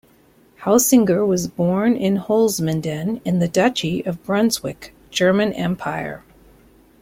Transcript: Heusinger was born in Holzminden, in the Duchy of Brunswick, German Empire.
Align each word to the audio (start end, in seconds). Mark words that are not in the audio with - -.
Heusinger 0.63 1.27
was 1.27 1.47
born 1.47 1.95
in 1.95 2.17
Holzminden, 2.17 3.21
in 3.23 3.37
the 3.37 3.47
Duchy 3.47 4.01
of 4.03 4.23
Brunswick, 4.23 4.95
German 5.11 5.53
Empire. 5.53 6.23